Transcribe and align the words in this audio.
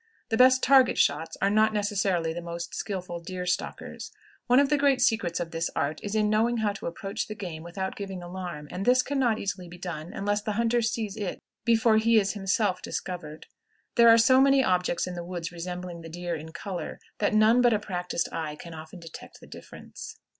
The 0.29 0.35
best 0.35 0.63
target 0.63 0.97
shots 0.97 1.37
are 1.43 1.49
not 1.51 1.75
necessarily 1.75 2.33
the 2.33 2.41
most 2.41 2.73
skillful 2.73 3.19
deer 3.19 3.45
stalkers. 3.45 4.11
One 4.47 4.59
of 4.59 4.69
the 4.69 4.77
great 4.79 4.99
secrets 4.99 5.39
of 5.39 5.51
this 5.51 5.69
art 5.75 5.99
is 6.03 6.15
in 6.15 6.27
knowing 6.27 6.57
how 6.57 6.71
to 6.73 6.87
approach 6.87 7.27
the 7.27 7.35
game 7.35 7.61
without 7.61 7.95
giving 7.95 8.23
alarm, 8.23 8.67
and 8.71 8.83
this 8.83 9.03
can 9.03 9.19
not 9.19 9.37
easily 9.37 9.67
be 9.67 9.77
done 9.77 10.11
unless 10.11 10.41
the 10.41 10.53
hunter 10.53 10.81
sees 10.81 11.15
it 11.15 11.37
before 11.65 11.97
he 11.97 12.17
is 12.19 12.33
himself 12.33 12.81
discovered. 12.81 13.45
There 13.93 14.09
are 14.09 14.17
so 14.17 14.41
many 14.41 14.63
objects 14.63 15.05
in 15.05 15.13
the 15.13 15.23
woods 15.23 15.51
resembling 15.51 16.01
the 16.01 16.09
deer 16.09 16.33
in 16.33 16.51
color 16.51 16.99
that 17.19 17.35
none 17.35 17.61
but 17.61 17.71
a 17.71 17.77
practiced 17.77 18.27
eye 18.33 18.55
can 18.55 18.73
often 18.73 18.99
detect 18.99 19.39
the 19.39 19.45
difference. 19.45 20.17